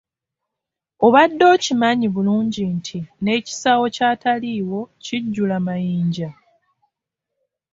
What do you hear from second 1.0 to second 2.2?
Obadde okimanyi